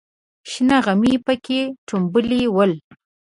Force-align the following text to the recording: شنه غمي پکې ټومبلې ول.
شنه 0.51 0.77
غمي 0.85 1.13
پکې 1.25 1.59
ټومبلې 1.87 2.41
ول. 2.55 2.71